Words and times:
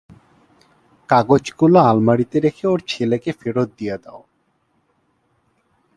কাগজগুলো 1.09 1.77
আলমারিতে 1.81 2.37
রেখে 2.39 2.65
ওর 2.67 2.79
ছেলেকে 2.87 3.31
ফেরত 3.31 3.69
দিয়ে 3.77 3.97
দাও। 3.97 4.21